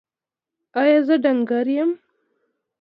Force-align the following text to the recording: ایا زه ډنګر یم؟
ایا 0.79 0.99
زه 1.07 1.15
ډنګر 1.23 1.67
یم؟ 1.75 1.91